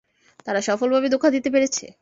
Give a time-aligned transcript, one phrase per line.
[0.47, 1.85] তারা সফলভাবে ধোঁকা দিতে পেরেছে।